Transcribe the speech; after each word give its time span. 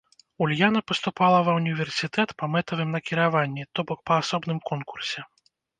Ульяна 0.43 0.79
паступала 0.91 1.41
ва 1.49 1.53
універсітэт 1.61 2.29
па 2.41 2.51
мэтавым 2.57 2.89
накіраванні, 2.99 3.71
то 3.73 3.79
бок 3.91 3.99
па 4.11 4.23
асобным 4.25 4.59
конкурсе. 4.73 5.19